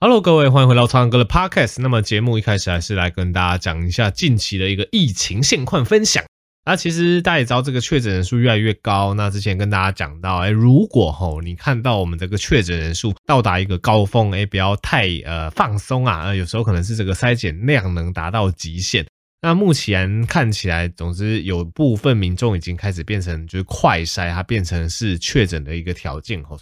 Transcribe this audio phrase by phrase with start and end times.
[0.00, 1.82] Hello，各位，欢迎回到苍蓝鸽的 Podcast。
[1.82, 6.22] 那么节目一开始还是来跟大家讲一下近期的一个疫情现况分享。
[6.64, 9.12] 那其实大家也知道，这个确诊人数越来越高。
[9.14, 16.26] 那之前跟大家讲到，哎，如果吼你看到我们这个确诊人数到达一个高峰，哎，不要太呃放松啊。
[16.26, 19.04] 呃，有时候可能是这个筛检量能达到极限。
[19.42, 26.56] 那目前看起来，总之有部分民众已经开始变成就是快筛，它变成是确诊的一个条件吼。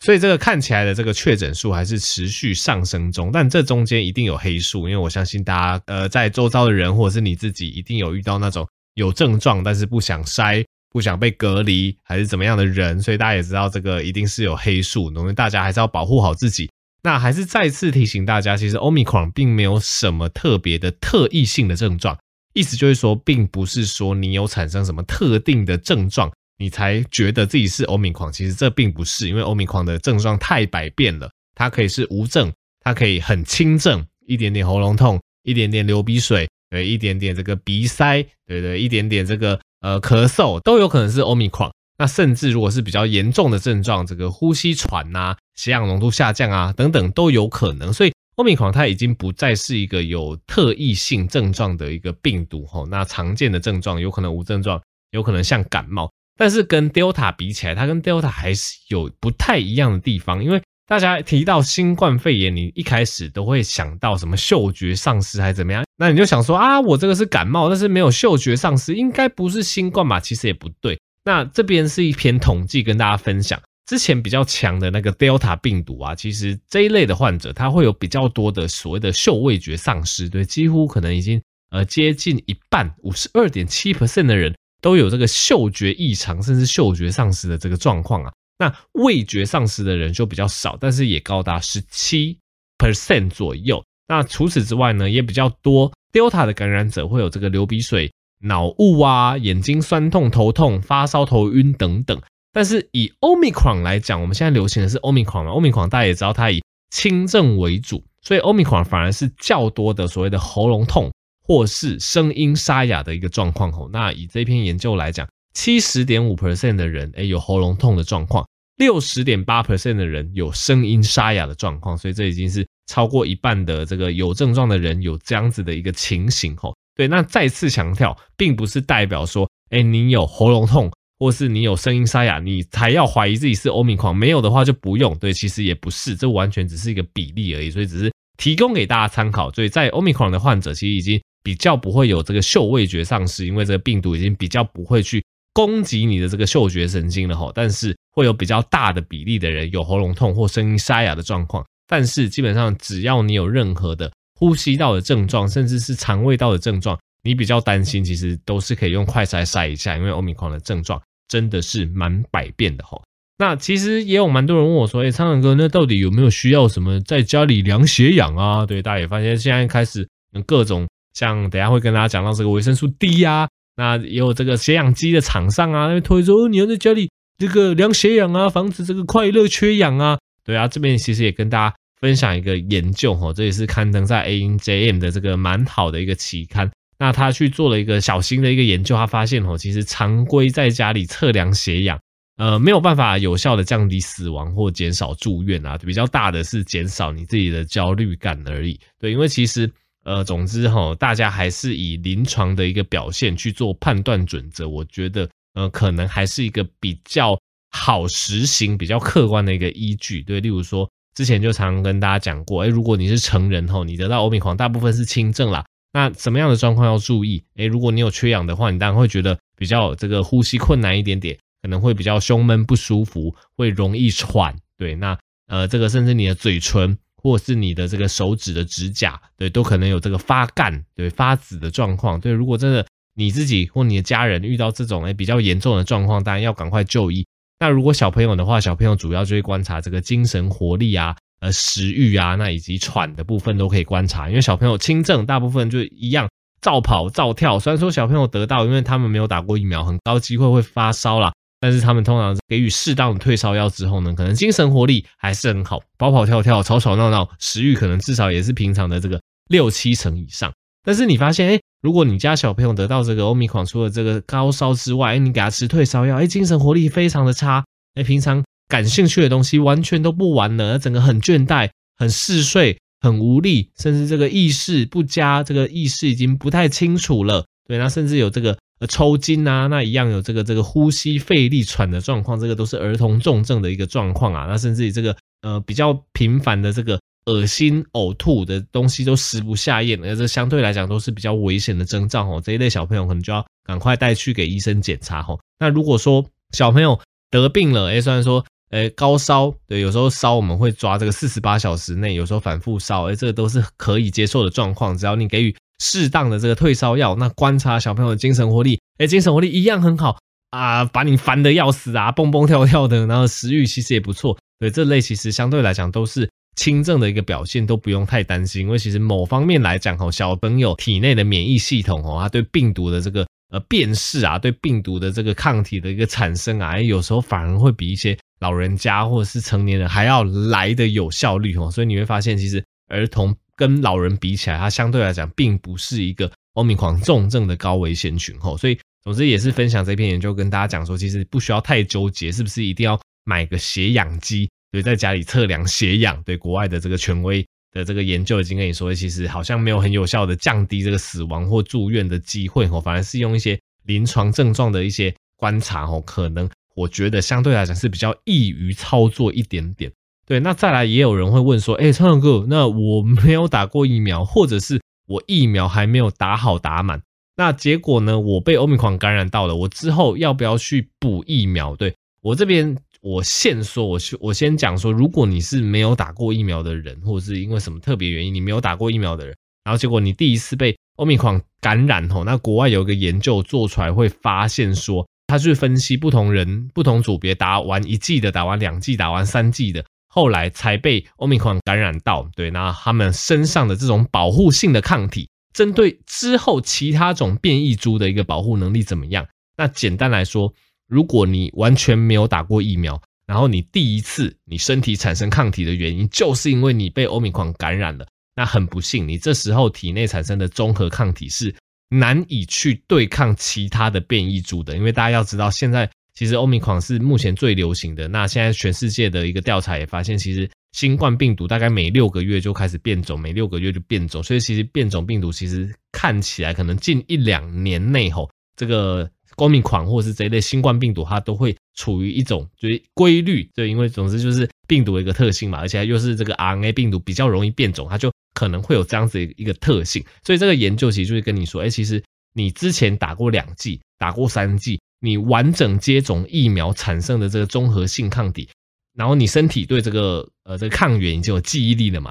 [0.00, 16.70] 所以这个看起来的这个确诊数还是持续上升中，但这中间一定有黑数，因为我相信大家呃在周遭的人或者是你自己一定有遇到那种有症状但是不想筛、不想被隔离还是怎么样的人，所以大家也知道这个一定是有黑数，我们大家还是要保护好自己。
[17.02, 22.18] 那还是再次提醒大家，其实 Omicron 并没有什么特别的特异性的症状，
[22.52, 26.30] 意思就是说，并不是说你有产生什么特定的症状。
[26.60, 41.72] 你才觉得自己是欧米狂，其实这并不是，因为欧米狂的症状太百变了，它可以是无症，它可以很轻症，一点点喉咙痛，一点点流鼻水，对，一点点这个鼻塞，对对，一点点这个呃咳嗽，都有可能是欧米狂。
[41.96, 47.90] 那甚至如果是比较严重的症状，这个呼吸喘呐，血氧浓度下降啊等等都有可能。
[47.90, 54.78] 所以欧米狂它已经不再是一个有特异性症状的一个病毒吼，那常见的症状有可能无症状，
[55.12, 56.10] 有可能像感冒。
[56.40, 60.42] 但是跟 Delta 比起来，它跟 Delta 还是有不太一样的地方。
[60.42, 65.84] 因为大家提到新冠肺炎，你一开始都会想到什么嗅觉丧失还是怎么样？
[65.98, 70.18] 那你就想说啊，我这个是感冒，但是没有嗅觉丧失，应该不是新冠吧？
[70.18, 70.98] 其实也不对。
[71.26, 84.54] 那这边是一篇统计跟大家分享，之前比较强的那个 Delta 病毒啊，其实这一类的患者，他会有比较多的所谓的嗅味觉丧失，对，几乎可能已经呃接近一半，五十二点七 percent 的人。
[84.80, 88.32] 都有这个嗅觉异常，甚至嗅觉丧失的这个状况啊。
[88.58, 92.38] 那味觉丧失的人就比较少，但是也高达十七
[92.78, 93.82] percent 左右。
[94.08, 102.20] 那除此之外呢，也比较多 Delta 的感染者会有这个流鼻水、脑雾啊、眼睛酸痛、头痛、发烧、头晕等等。
[102.52, 106.60] 但是以 Omicron 来讲，我们现在流行的是 Omicron 嘛，Omicron 大家也知道它以
[106.90, 111.10] 轻症为主，所以 Omicron 反而是较多的所谓的喉咙痛。
[111.42, 118.46] 或是声音沙哑的一个状况吼，那以这篇研究来讲，七十点五 percent 的人诶有喉咙痛的状况，
[118.76, 126.72] 六十点八 percent 的人有声音沙哑的状况，所以这已经是超过一半的这个有症状的人有这样子的一个情形吼。
[126.94, 135.18] 对，那再次强调，并不是代表说，诶你有喉咙痛或是你有声音沙哑，你才要怀疑自己是欧米狂，没有的话就不用。
[135.18, 139.50] 对，其实也不是，这完全只是一个比例而已，所以只是提供给大家参考。
[139.52, 141.20] 所以在欧米狂的患者，其实已经。
[141.42, 147.50] 比较不会有这个嗅味觉丧失，因为这个病毒已经比较不会去攻击你的这个嗅觉神经了哈。
[147.54, 151.64] 但是会有比较大的比例的人有喉咙痛或声音沙哑的状况。
[151.86, 163.00] 但是基本上只要你有任何的呼吸道的症状，甚至是肠胃道的症状，你比较担心，其实都是可以用快筛筛一下，因为欧米狂的症状真的是蛮百变的哈。
[163.38, 168.66] 那其实也有蛮多人问我说，哎，苍蓝鸽，那到底有没有需要什么在家里量血氧啊？
[168.66, 170.06] 对，大家也发现现在开始
[170.46, 170.86] 各种。
[171.12, 180.18] 像等下会跟大家讲到这个维生素 D 啊，那也有这个血氧机的厂商啊，那边推说哦你要在家里这个量血氧啊，防止这个快乐缺氧啊。
[180.44, 186.70] 对啊，这边其实也跟大家分享一个研究哈，这也是刊登在 ANJM 的这个蛮好的一个期刊。
[186.98, 191.98] 那他去做了一个小型的一个研究，他发现哦，其实常规在家里测量血氧，
[192.36, 198.78] 呃，没有办法有效的降低死亡或减少住院啊，比较大的是减少你自己的焦虑感而已。
[198.98, 199.70] 对，因为其实。
[200.10, 207.38] 呃，总之哈，大家还是以临床的一个表现去做判断准则，我觉得呃，可能还是一个比较
[207.70, 210.20] 好实行、比较客观的一个依据。
[210.22, 215.64] 对，例如说，之前就常跟大家讲过，哎，如果你是成人哈，你得到欧米狂，大部分是轻症啦。
[215.92, 217.44] 那什么样的状况要注意？
[217.54, 224.56] 哎，如果你有缺氧的话，你当然会觉得比较这个呼吸困难一点点，可能会比较胸闷不舒服，会容易喘。
[224.76, 225.16] 对，那
[225.46, 226.98] 呃，这个甚至你的嘴唇。
[227.22, 232.18] 或是你的这个手指的指甲，对，都可能有这个发干、对发紫的状况。
[232.18, 237.26] 对，如果真的你自己或你的家人遇到这种诶比较严重的状况，当然要赶快就医。
[237.58, 244.28] 那如果小朋友的话，小朋友主要就会观察这个精神活力啊、呃食欲啊，那以及喘的部分都可以观察。
[244.30, 246.26] 因为小朋友轻症，大部分就一样
[246.62, 247.58] 照跑照跳。
[247.58, 251.32] 虽然说小朋友得到，因为他们没有打过疫苗，很高机会会发烧啦。
[251.60, 260.50] 但是他们通常给予适当的退烧药之后呢，可能精神活力还是很好，跑跑跳跳、吵吵闹闹，食欲可能至少也是平常的这个六七成以上。
[260.82, 267.62] 但是你发现，哎，如果你家小朋友得到这个欧米狂，除了这个高烧之外，哎，你给他吃退烧药，哎，精神活力非常的差，
[267.94, 271.68] 哎，平常感兴趣的东西完全都不玩了，整个很倦怠、
[271.98, 277.44] 很嗜睡、很无力，甚至这个意识不佳，这个意识已经不太清楚了。
[277.68, 284.46] 对，那甚至有这个呃抽筋啊，那一样有这个这个呼吸费力喘的状况，这个都是儿童重症的一个状况啊。
[284.48, 292.42] 那甚至于这个呃比较频繁的这个恶心呕吐的东西都食不下咽，而这相对来讲都是比较危险的征兆哦。
[292.44, 295.38] 这一类小朋友可能就要赶快带去给医生检查哦。
[295.58, 296.98] 那如果说小朋友
[297.30, 298.44] 得病了，诶，虽然说。
[298.70, 304.96] 诶，高烧，对，有时候烧我们会抓这个四十八小时内，有时候反复烧，诶，这个都是可以接受的状况。
[304.96, 310.16] 只要你给予适当的这个退烧药，那观察小朋友的精神活力，诶，精神活力一样很好
[310.50, 314.38] 啊，把你烦得要死啊，蹦蹦跳跳的，然后食欲其实也不错。
[314.60, 318.62] 对，这类其实相对来讲都是轻症的一个表现，都不用太担心。
[318.62, 328.16] 因为其实某方面来讲，吼，小朋友体内的免疫系统，哦，他对病毒的这个呃辨识啊，对病毒的这个抗体的一个产生啊，有时候反而会比一些。
[328.40, 338.56] 老人家或者是成年人还要来的有效率哦，所以你会发现，其实儿童跟老人比起来，它相对来讲并不是一个欧米狂重症的高危险群哦。
[338.56, 346.22] 所以，总之也是分享这篇研究，跟大家讲说，其实不需要太纠结，是不是一定要买个血氧机，对，在家里测量血氧？
[346.22, 356.48] 对，国外的这个权威的这个研究已经跟你说，其实好像没有很有效的降低这个死亡或住院的机会哦，反而是用一些临床症状的一些观察哦，可能。
[356.76, 359.92] 我觉得相对来讲是比较易于操作一点点。
[360.26, 367.02] 对，那再来也有人会问说，哎，超强哥，那我 没有打过疫苗，或者是我疫苗还没有打好打满，
[367.36, 371.74] 那结果呢，我被欧米狂感染到了，我之后要不要去补疫苗？
[371.74, 379.34] 对，我这边，我先说，我我先讲说，如果你是没有打过疫苗的人，或者是因为什么特别原因你没有打过疫苗的人，
[379.64, 385.06] 然后结果你第一次被欧米狂感染吼，那国外有一个研究做出来会发现说。
[385.26, 392.28] 他去分析不同人、不同组别打完一剂的、打完两剂、打完三剂的，后来才被欧米狂感染到。
[392.36, 399.26] 对，那他们身上的这种保护性的抗体，针对之后其他种变异株的一个保护能力怎么样？
[399.56, 400.52] 那简单来说，
[400.86, 411.54] 如果你完全没有打过疫苗，然后你第一次你身体产生抗体的原因，就是因为你被欧米狂感染了，那很不幸，你这时候体内产生的综合抗体是。
[411.92, 415.90] 难以去对抗其他的变异株的，因为大家要知道，现在
[416.20, 418.06] 其实欧米狂是目前最流行的。
[418.06, 438.12] 那现在全世界的一个调查也发现，其实新冠病毒大概每六个月就开始变种，每六个月就变种，所以其实变种病毒其实看起来可能近一两年内吼，这个欧米狂或是这一类新冠病毒，它都会处于一种就是规律，对，因为总之就是病毒的一个特性嘛，而且又是这个 RNA 病毒比较容易变种，它就。
[438.32, 442.02] 可能会有这样子一个特性，所以这个研究其实就是跟你说，哎，其实
[442.32, 448.48] 你之前打过两剂、打过三剂，你完整接种疫苗产生的这个综合性抗体，
[448.94, 452.10] 然后你身体对这个呃这个抗原已经有记忆力了嘛，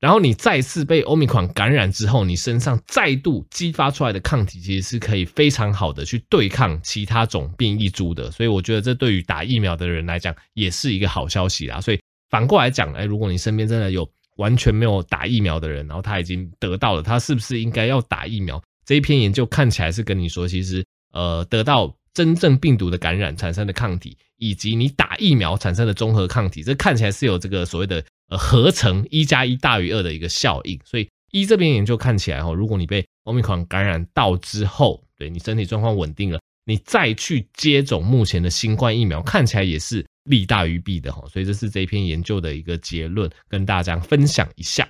[0.00, 11.80] 然后你再次被欧米款感染之后，你身上再度激发出来的抗体，其实是可以非常好的去对抗其他种变异株的，所以我觉得这对于打疫苗的人来讲也是一个好消息啦。
[11.80, 14.08] 所以反过来讲，哎，如果你身边真的有。
[14.36, 18.62] 完全没有打疫苗的人，然后他已经得到了，他是不是应该要打疫苗？
[18.84, 20.84] 这一篇研究看起来是跟你说，其实
[21.14, 30.80] 呃，得到真正病毒的感染产生的抗体，以及你打疫苗产生的综合抗体，这看起来是有这个所谓的呃合成一加一大于二的一个效应。
[30.82, 40.02] 所以一这边研究看起来哈，如果你被奥密克戎感染到之后，对你身体状况稳定了，你再去接种目前的新冠疫苗，看起来也是。
[40.26, 44.88] 利大于弊的哈，所以这是这一篇研究的一个结论，跟大家分享一下。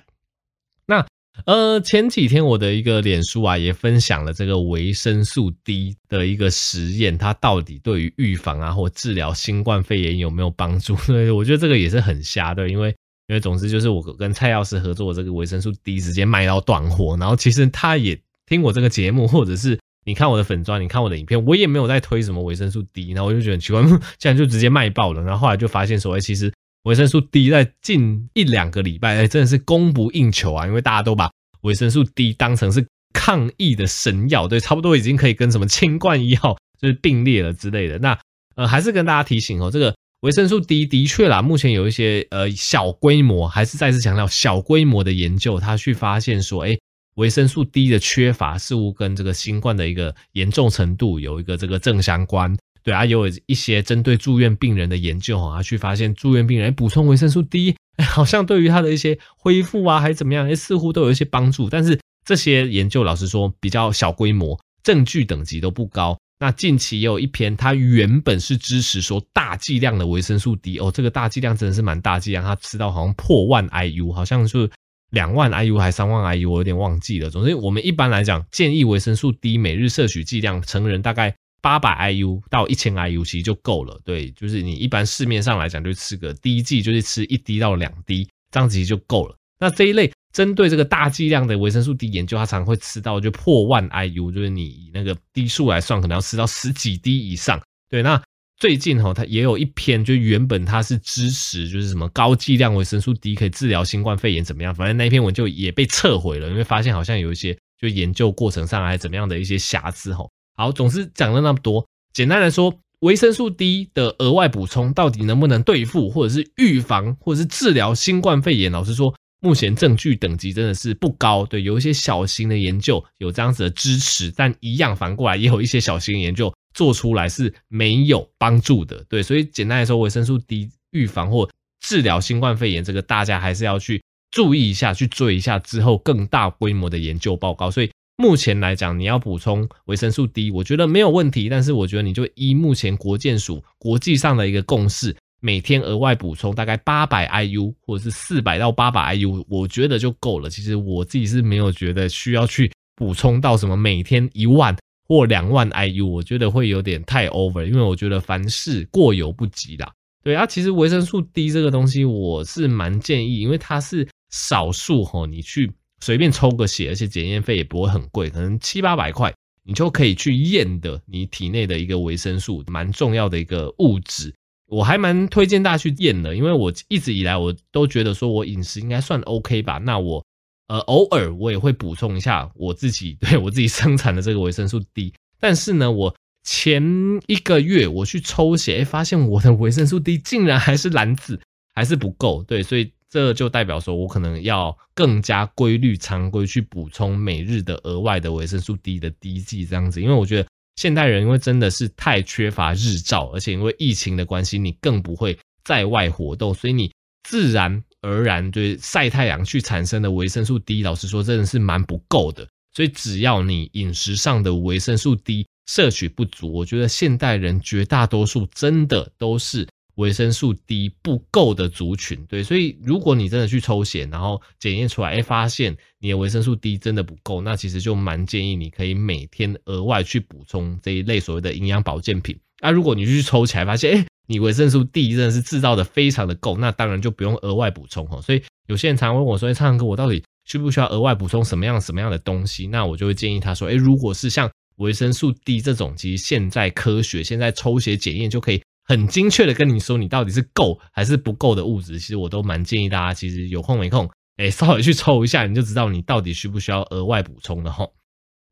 [1.45, 10.95] 呃前几天我的一个脸书啊也分享了这个维生素 D 的一个实验，它到底对于预防啊或治疗新冠肺炎有没有帮助？
[11.07, 12.89] 对，我觉得这个也是很瞎的，因为
[13.27, 19.79] 因为总之就是我跟蔡药师合作这个维生素 D 直接卖到断货，然后其实他也听我这个节目，或者是。
[20.05, 23.81] 你看我的粉砖，你看我的影片，我也没有在推什么维生素 D，然后我就觉得很奇怪，
[24.17, 25.21] 竟然就直接卖爆了。
[25.21, 26.49] 然后后来就发现说，哎，其实
[26.87, 31.29] 维生素 D 在近一两个礼拜，哎，真的是供不应求啊，因为大家都把
[31.63, 37.99] 维生素 D 当成是抗疫的神药，对，差不多已经可以跟什么清冠一号就是并列了之类的。
[37.99, 38.17] 那
[38.55, 46.77] 呃，还是跟大家提醒哦，这个维生素 D 的确啦，目前有一些呃小规模，还是再次强调小规模的研究，他去发现说，哎。
[47.15, 52.55] 维生素 D 的缺乏似乎跟这个新冠的一个严重程度有一个这个正相关，
[52.87, 61.69] 对啊，也有一些针对住院病人的研究啊，去发现住院病人补充维生素 D，好像对于他的一些恢复啊，还是怎么样，似乎都有一些帮助。
[61.69, 66.17] 但是这些研究老实说比较小规模，证据等级都不高。
[66.39, 74.71] 那近期也有一篇，它原本是支持说大剂量的维生素 D 哦，这个大剂量真的是蛮大剂量，它吃到好像破万 IU，好像是
[75.11, 77.29] 两万 IU 还三万 IU，我有点忘记了。
[77.29, 83.99] 总之，我们一般来讲建议维生素 D 每日摄取剂量，成人大概八百 IU 到一千 IU 其实就够了。
[84.03, 89.35] 对，就是你一般市面上来讲就吃个第一剂就是吃一滴到两滴，这样子就够了。
[89.59, 90.11] 那这一类。
[90.33, 97.59] 针对这个大剂量的维生素 D 研究，它常常会吃到就破万 IU，就是你以那个滴数来算，可能要吃到十几滴以上。
[97.89, 98.21] 对，那
[98.59, 104.75] 最近哈，它也有一篇，就原本它是支持就是什么高剂量维生素 D 可以治疗新冠肺炎怎么样？
[104.75, 110.23] 反正那篇文就也被撤回了，因为发现好像有一些就研究过程上还怎么样的一些瑕疵哈。
[110.57, 118.69] 好，总之讲了那么多，简单来说，维生素 D 的额外补充到底能不能对付，或者是预防，或者是治疗新冠肺炎？
[118.69, 119.15] 老实说。
[119.39, 131.47] 目前证据等级真的是不高，对，有一些小型的研究有这样子的支持，但一样反过来也有一些小型研究做出来是没有帮助的，对，所以简单来说，维生素 D 预防或
[131.79, 137.69] 治疗新冠肺炎，这个大家还是要去注意一下，去追一下之后更大规模的研究报告。
[137.69, 145.15] 所以目前来讲，你要补充维生素 D，我觉得没有问题，但是我觉得你就依目前国健署国际上的一个共识。
[145.39, 150.49] 每天额外补充大概八百 IU 或者是四百到八百 IU，我觉得就够了。
[150.49, 154.75] 其实我自己是没有觉得需要去补充到什么每天一万
[155.07, 159.93] 或两万 IU，我觉得会有点太 over，因为我觉得凡事过犹不及啦。
[160.23, 174.33] 对啊，其实维生素 D 这个东西我是蛮建议，因为它是少数吼，你去随便抽个血，而且检验费也不会很贵，可能七八百块，你就可以去验的你体内的一个维生素，蛮重要的一个物质。
[174.67, 179.77] 我还蛮推荐大家去验的，因为我一直以来我都觉得说我饮食应该算 OK 吧。
[179.77, 180.23] 那我
[180.67, 185.13] 呃偶尔我也会补充一下我自己对我自己生产的这个维生素 D。
[185.39, 186.13] 但是呢，我
[186.43, 186.83] 前
[187.27, 191.39] 一个月我去抽血，发现我的维生素 D 竟然还是蓝字，
[191.73, 192.43] 还是不够。
[192.43, 200.47] 对，所以这就代表说我可能要更加规律、常规去补充每日的额外的维生素 D 的滴剂这样子，因为我觉得。
[200.77, 206.91] 现代人因为真的是太缺乏日照，而且因为疫情的关系，你更不会在外活动，所以你
[207.23, 212.47] 自然而然对晒太阳去产生的维生素 D，老实说真的是蛮不够的。
[212.73, 219.67] 所以只要你饮食上的维生素 D 摄取不足，我觉得现代人绝大多数真的都是。
[219.97, 232.37] 维生素 D 不够的族群，对，所以如果你真的去抽血，然后检验出来，哎，发现你的维生素 D 真的不够，那其实就蛮建议你可以每天额外去补充这一类所谓的营养保健品。
[232.61, 238.21] 那如果你去抽起来发现，哎，你维生素 D 真的是制造的非常的够，那当然就不用额外补充哈。
[238.21, 242.67] 所以有些人常问我说，哎，苍哥，我到底需不需要额外补充什么样什么样的东西？
[242.67, 248.61] 那我就会建议他说，哎，如果是像维生素 D 这种，其实现在科学现在抽血检验就可以。
[248.87, 257.85] 很精确的跟你说，你到底是够还是不够的物质，其实我都蛮建议大家，其实有空没空，哎， 稍微去抽一下，你就知道你到底需不需要额外补充的哈。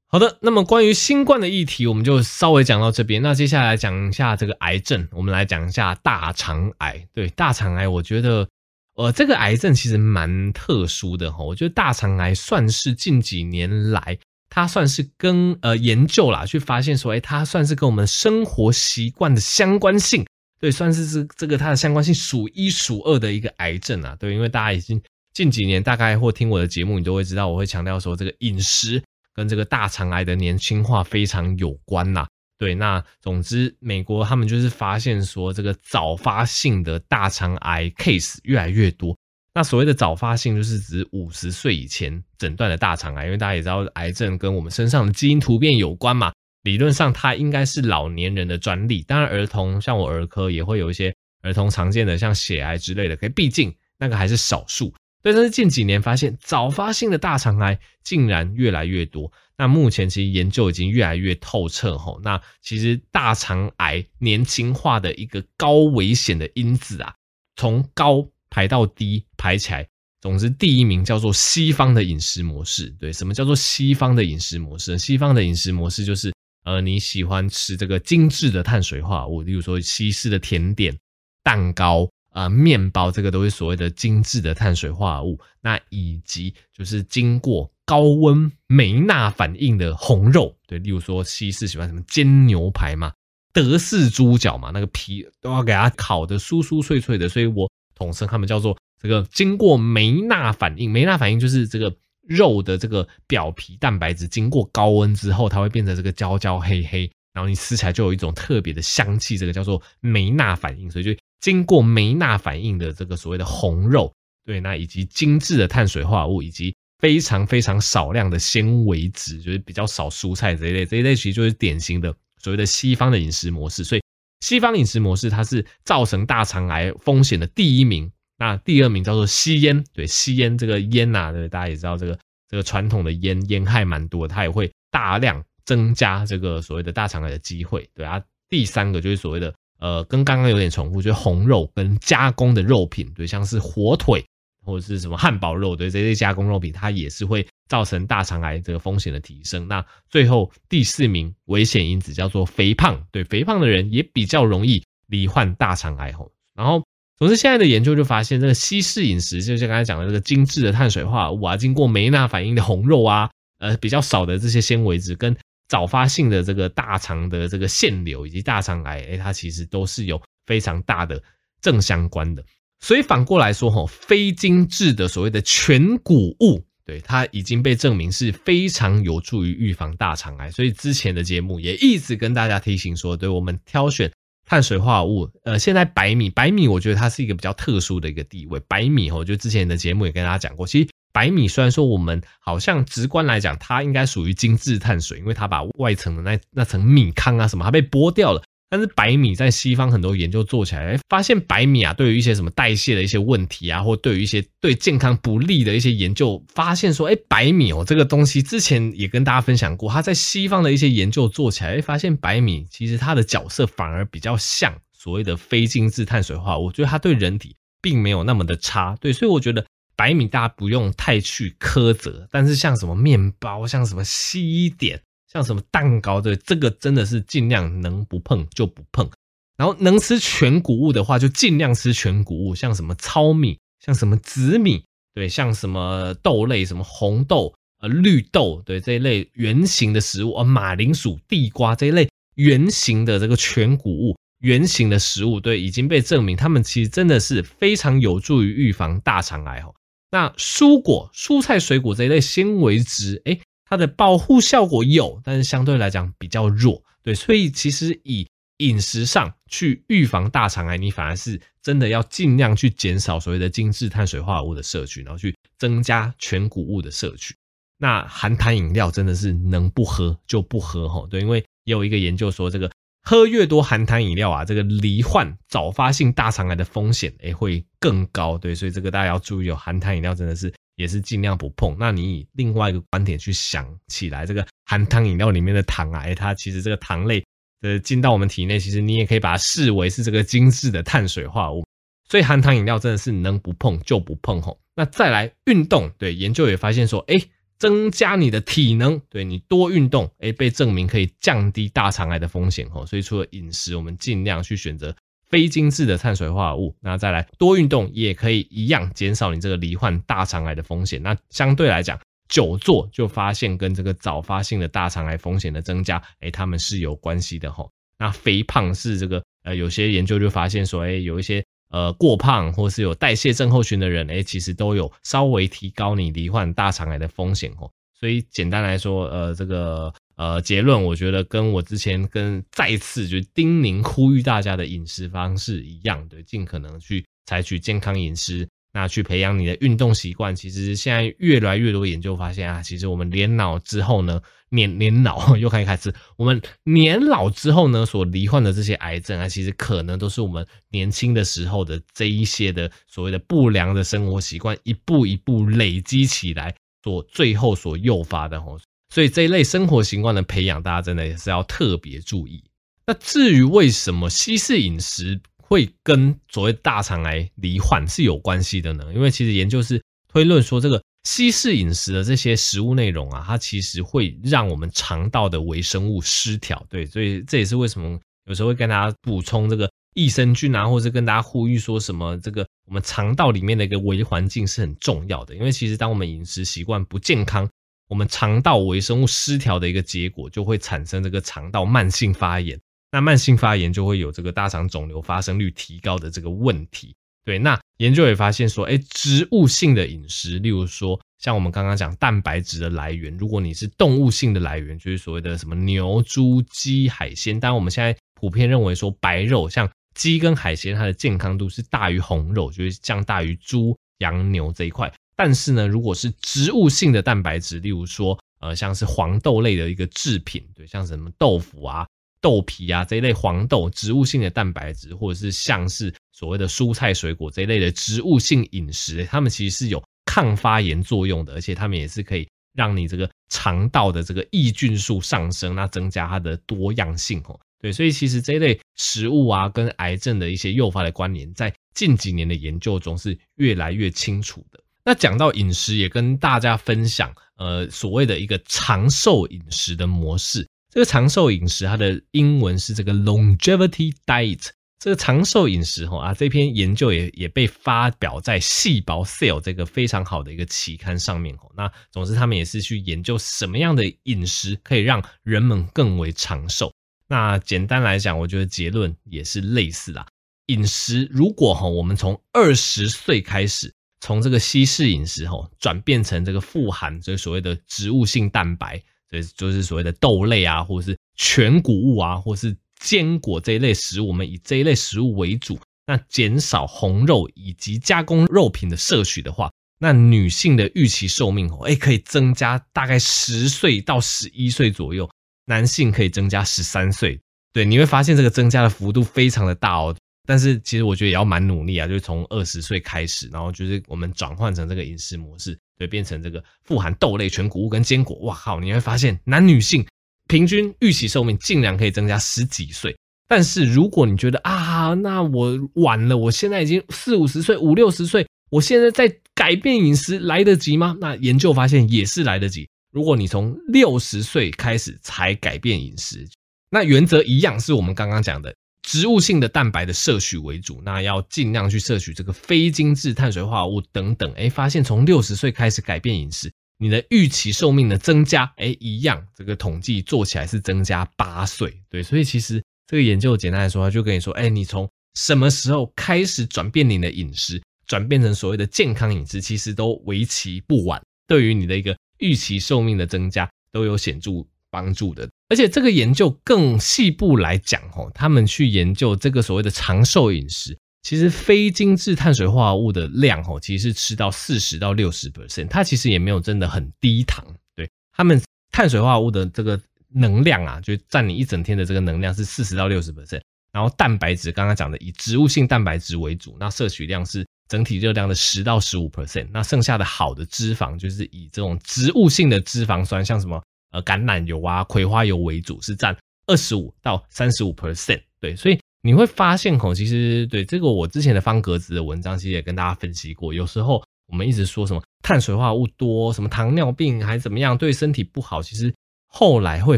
[0.07, 3.21] 好的，那么关于新冠的议题，我们就稍微讲到这边。
[3.21, 7.07] 那接下来讲一下这个癌症，我们来讲一下大肠癌。
[7.13, 8.47] 对，大肠癌，我觉得，
[8.95, 11.43] 呃，这个癌症其实蛮特殊的哈。
[11.43, 14.17] 我觉得大肠癌算是近几年来。
[14.55, 20.25] 它算是跟呃研究啦，去发现说，哎，它算是跟我们生活习惯的相关性，
[20.61, 25.01] 对，算是是这个它的相关性数一数二的一个癌症啊，对，因为大家已经
[25.33, 32.25] 近几年大概或听我的节目，你都会知道，我会强调说这个饮食跟这个大肠癌的年轻化非常有关呐，
[32.57, 39.17] 对，那总之美国他们就是发现说，这个早发性的大肠癌 case 越来越多。
[39.55, 46.33] 那所谓的早发性，就是指五十岁以前诊断的大肠癌，因为大家也知道，癌症跟我们身上的基因突变有关嘛。
[46.63, 49.01] 理论上，它应该是老年人的专利。
[49.03, 53.15] 当然，儿童像我儿科也会有一些儿童常见的，像血癌之类的。
[53.15, 54.93] 可毕竟那个还是少数。
[55.23, 59.31] 对，但是近几年发现，早发性的大肠癌竟然越来越多。
[59.57, 62.19] 那目前其实研究已经越来越透彻吼。
[62.21, 67.15] 那其实大肠癌年轻化的一个高危险的因子啊，
[67.55, 68.27] 从高。
[68.55, 69.85] 排到低排起来，
[70.21, 72.89] 总之第一名叫做西方的饮食模式。
[72.97, 74.97] 对，什么叫做西方的饮食模式？
[74.97, 76.33] 西方的饮食模式就是，
[76.63, 80.97] 呃，你喜欢吃这个精致的碳水化合物，例如说西式的甜点、
[81.43, 85.37] 蛋糕啊、呃、面包，这个都是所谓的精致的碳水化合物。
[85.59, 93.11] 那以及就是经过高温梅纳反应的红肉，对，例如说西式喜欢什么煎牛排嘛、
[93.51, 97.69] 德式猪脚嘛，那个皮都要给它烤得酥酥脆脆的，所以我。
[97.95, 101.95] 统称他们叫做这个经过梅纳反应，梅纳反应就是这个
[102.27, 114.11] 肉的这个表皮蛋白质经过高温之后，它会变成这个焦焦黑黑，然后你吃起来就有一种特别的香气，这个叫做梅纳反应，所以就经过梅纳反应的这个所谓的红肉，
[114.45, 122.11] 对，那以及精致的碳水化合物，以及非常非常少量的纤维质，就是比较少蔬菜这一类，这一类其实就是典型的
[122.41, 123.83] 所谓的西方的饮食模式。
[123.83, 124.01] 所以
[124.41, 138.21] 西方饮食模式它是造成大肠癌风险的第一名，那第二名叫做吸烟，对，吸烟这个烟呐、啊，对，大家也知道这个这个传统的烟烟害蛮多，它也会大量增加这个所谓的大肠癌的机会，对啊。
[138.47, 144.23] 第三个就是所谓的呃，跟刚刚有点重复，就是红肉跟加工的肉品，对，像是火腿
[144.65, 149.67] 或者是什么汉堡肉，对，这些加工肉品它也是会造成大肠癌这个风险的提升。
[149.67, 156.31] 那最后第四名危险因子叫做肥胖，对，肥胖的人也比较容易罹患大肠癌吼。
[156.55, 156.83] 然后，
[157.17, 163.29] 总之现在的研究就发现，这个西式饮食，就像刚才讲的这个精致的碳水化合物啊，经过梅纳反应的红肉啊，
[163.59, 165.35] 呃，比较少的这些纤维质跟
[165.67, 171.21] 早发性的这个大肠的这个腺瘤以及大肠癌，哎，它其实都是有非常大的
[171.61, 172.43] 正相关的。
[172.85, 180.51] 所以反过来说，哈，非精致的所谓的全谷物，对，它已经被证明是非常有助于预防大肠癌。
[180.51, 184.11] 所以之前的节目也一直跟大家提醒说，对我们挑选
[184.47, 188.61] 碳水化合物，呃，现在白米，白米我觉得它是一个比较特殊的一个地位。
[188.67, 190.87] 白米，哈，就之前的节目也跟大家讲过，其实。
[191.11, 198.43] 白米虽然说我们好像直观来讲，它应该属于精致碳水，因为它把外层的那那层米糠啊什么，它被剥掉了。
[198.69, 218.97] 但是白米在西方很多研究做起来，发现白米啊，对于一些什么代谢的一些问题啊，或对于一些对健康不利的一些研究，发现说，哎，白米哦这个东西，之前也跟大家分享过，它在西方的一些研究做起来，发现白米其实它的角色反而比较像所谓的非精致碳水化合物，我觉得它对人体并没有那么的差。
[218.99, 219.65] 对，所以我觉得。
[219.97, 224.99] 白米大家不用太去苛责，但是像什么面包，像什么西点，
[225.35, 229.09] 像什么蛋糕，对，这个真的是尽量能不碰就不碰。
[229.57, 244.15] 然后能吃全谷物的话，就尽量吃全谷物，像什么糙米，像什么紫米，对，像什么豆类，什么红豆、呃绿豆，对这一类圆形的食物，呃马铃薯、地瓜这一类圆形的这个全谷物。
[244.39, 249.75] 圆形的食物，对，已经被证明，它们其实真的是非常有助于预防大肠癌哦。
[250.11, 253.41] 那蔬果、蔬菜、水果这一类纤维质，诶，
[253.75, 267.35] 它的保护效果有，但是相对来讲比较弱，对，所以其实以饮食上去预防大肠癌，你反而是真的要尽量去减少所谓的精致碳水化合物的摄取，然后去增加全谷物的摄取。
[267.77, 272.71] 那含糖饮料真的是能不喝就不喝哈，对，因为也有一个研究说这个。
[273.07, 279.55] 喝越多含糖饮料啊，这个罹患早发性大肠癌的风险诶会更高，对，所以这个大家要注意哦。
[279.55, 281.75] 含糖饮料真的是也是尽量不碰。
[281.79, 287.23] 那你以另外一个观点去想起来，这个含糖饮料里面的糖啊，诶它其实这个糖类
[287.61, 291.65] 呃进到我们体内，其实你也可以把它视为是这个精致的碳水化合物。
[292.07, 294.59] 所以含糖饮料真的是能不碰就不碰吼。
[294.75, 302.85] 那再来运动，对，研究也发现说，诶增加你的体能，对你多运动，诶，被证明可以降低大肠癌的风险哦。
[302.85, 304.95] 所以除了饮食，我们尽量去选择
[305.29, 306.75] 非精致的碳水化合物。
[306.81, 311.01] 那再来多运动，也可以一样减少你这个罹患大肠癌的风险。
[311.01, 317.69] 那相对来讲，久坐就发现跟这个早发性的大肠癌风险的增加，诶，他们是有关系的吼。
[317.97, 321.43] 那肥胖是这个呃，有些研究就发现说，诶，有一些。
[321.71, 327.69] 呃，过胖或是有代谢症候群的人，诶，其实都有稍微提高你罹患大肠癌的风险哦。
[327.99, 338.47] 所以简单来说，呃，这个呃结论，我觉得跟我之前跟再次就叮咛呼吁大家的饮食方式一样，对，尽可能去采取健康饮食。
[338.73, 358.59] 那去培养你的运动习惯，其实现在越来越多研究发现啊，其实我们年老之后呢，年年老 又开始开始，我们年老之后呢，所罹患的这些癌症啊，其实可能都是我们年轻的时候的这一些的所谓的不良的生活习惯，一步一步累积起来，所最后所诱发的吼。
[358.95, 362.41] 所以这一类生活习惯的培养，大家真的也是要特别注意。
[362.87, 368.85] 那至于为什么西式饮食，会跟所谓大肠癌罹患是有关系的呢？
[368.95, 376.65] 因为其实研究是推论说，这个西式饮食的这些食物内容啊，它其实会让我们肠道的微生物失调。
[376.69, 385.35] 对，所以这也是为什么有时候会跟大家补充这个益生菌啊，或者跟大家呼吁说什么这个我们肠道里面的一个微环境是很重要的。
[385.35, 387.45] 因为其实当我们饮食习惯不健康，
[387.87, 392.59] 我们肠道微生物失调的一个结果，就会产生这个肠道慢性发炎。
[392.91, 396.95] 那慢性发炎就会有这个大肠肿瘤发生率提高的这个问题。
[397.25, 407.39] 对，那研究也发现说，哎，植物性的饮食，例如说像我们刚刚讲蛋白质的来源，如果你是动物性的来源，就是所谓的什么牛、猪、鸡、海鲜。
[407.39, 414.93] 当然，我们现在普遍认为说白肉，像鸡跟海鲜，它的健康度是大于红肉，就是降大于猪、羊、牛这一块。
[415.15, 421.87] 但是呢，如果是植物性的蛋白质，例如说，呃，像是黄豆类的一个制品，对，像什么豆腐啊、
[422.19, 437.39] 豆皮啊这一类黄豆植物性的蛋白质，或者是像是所谓的蔬菜水果这一类的植物性饮食，它们其实是有抗发炎作用的，而且它们也是可以让你这个肠道的这个益菌数上升，那增加它的多样性哦。
[437.61, 444.59] 对，所以其实这一类食物啊，跟癌症的一些诱发的关联，在近几年的研究中是越来越清楚的。
[444.85, 450.47] 那讲到饮食，也跟大家分享，呃，所谓的一个长寿饮食的模式。
[450.71, 454.49] 这个长寿饮食，它的英文是这个 longevity diet。
[454.77, 461.35] 这个长寿饮食，哈啊，这篇研究也也被发表在《细胞 Cell》这个非常好的一个期刊上面。
[461.37, 466.71] 哈，那总之他们也是去研究什么样的饮食可以让人们更为长寿。
[467.07, 470.05] 那简单来讲，我觉得结论也是类似啦。
[470.47, 473.73] 饮食如果哈，我们从二十岁开始。
[474.05, 485.57] 从这个西式饮食吼转变成这个富含这所谓的植物性蛋白，所以就是所谓的豆类啊，或者是全谷物啊，或是坚果这一类食物，我们以这一类食物为主。
[485.87, 495.09] 那减少红肉以及加工肉品的摄取的话，那女性的预期寿命哦，哎，可以增加大概十岁到十一岁左右，
[495.47, 497.19] 男性可以增加十三岁。
[497.53, 499.95] 对，你会发现这个增加的幅度非常的大哦。
[500.25, 508.17] 但是其实我觉得也要蛮努力啊，就是从二十岁开始，然后就是我们转换成这个饮食模式，对，变成这个富含豆类、全谷物跟坚果。
[508.19, 509.85] 哇靠，你会发现男女性
[510.27, 512.95] 平均预期寿命竟然可以增加十几岁。
[513.27, 520.95] 但是如果你觉得啊，那我晚了，我现在已经四五十岁、五六十岁，我现在在改变饮食来得及吗？
[521.01, 522.67] 那研究发现也是来得及。
[522.91, 526.27] 如果你从六十岁开始才改变饮食，
[526.69, 528.55] 那原则一样是我们刚刚讲的。
[528.85, 534.31] 植物性的蛋白的摄取为主，那要尽量去摄取这个非精制碳水化合物等等。
[534.33, 541.81] 哎，发现从六十岁开始改变饮食，你的预期寿命的增加，哎，一样，这个统计做起来是增加八岁。
[541.89, 555.27] 对，所以其实这个研究简单来说，就跟你说，哎，你从什么时候开始转变你的饮食，转变成所谓的健康饮食，其实都为期不晚，对于你的一个预期寿命的增加都有显著帮助的。
[555.47, 567.45] 而且这个研究更细部来讲，吼，他们去研究这个所谓的长寿饮食，其实非精制碳水化合物的量，吼，其实是吃到四十到六十 percent，它其实也没有真的很低糖。
[567.75, 569.79] 对，他们碳水化合物的这个
[570.11, 583.61] 能量啊，就占你一整天的这个能量是四十到六十 percent，然后蛋白质刚刚讲的以植物性蛋白质为主，那摄取量是整体热量的十到十五 percent，那剩下的好的脂肪就是以这种植物性的脂肪酸，像什么。
[583.95, 586.13] 呃，橄榄油啊，葵花油为主，是占
[586.47, 588.21] 二十五到三十五 percent。
[588.41, 593.53] 对，所以你会发现吼，其实对这个我之前的方格子的文章，其实也跟大家分析过。
[593.53, 598.61] 有时候我们一直说什么碳水化合物多，什么糖尿病还怎么样，对身体不好。
[598.61, 598.93] 其实
[599.27, 599.97] 后来会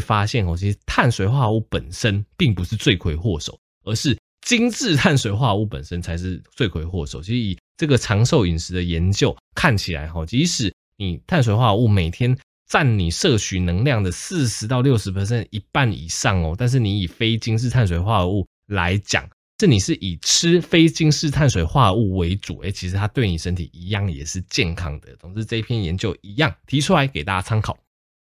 [0.00, 7.20] 发现哦，其实碳水化合物本身并不是罪魁祸首，而是精致碳水化合物本身才是罪魁祸首。
[7.20, 19.28] 其实以这个长寿饮食的研究看起来哈，即使你碳水化合物每天占你摄取能量的四十到六十 percent 一半以上哦，但是你以非精制碳水化合物来讲，
[19.58, 25.16] 是你是以吃非精制碳水化合物为主，诶，其实它对你身体一样也是健康的。
[25.16, 27.76] 总之这篇研究一样提出来给大家参考。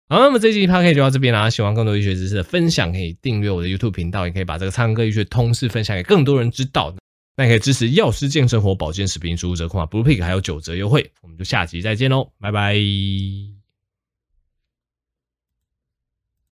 [0.08, 1.48] 好，那么这期 p o d 就到这边啦。
[1.48, 6.94] 喜欢更多医学知识的分享，可以订阅我的 YouTube 频道，也可以把这个苍蓝鸽医学通识分享给更多人知道。
[7.34, 11.10] 那也可以支持药师健生活保健食品输入折扣码 Bluepig 还有九折优惠。
[11.22, 13.61] 我们就下期再见喽，拜拜。